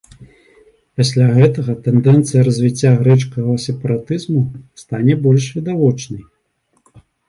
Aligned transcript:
Пасля 1.01 1.27
гэтага 1.37 1.75
тэндэнцыя 1.89 2.41
развіцця 2.49 2.95
грэчкавага 3.03 3.61
сепаратызму 3.69 4.45
стане 4.85 5.13
больш 5.31 5.43
відавочнай. 5.63 6.23